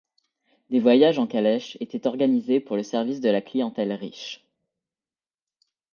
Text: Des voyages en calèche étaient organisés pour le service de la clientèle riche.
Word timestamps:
Des 0.71 0.79
voyages 0.79 1.19
en 1.19 1.27
calèche 1.27 1.77
étaient 1.79 2.07
organisés 2.07 2.59
pour 2.59 2.75
le 2.75 2.81
service 2.81 3.21
de 3.21 3.29
la 3.29 3.39
clientèle 3.39 3.91
riche. 3.93 4.43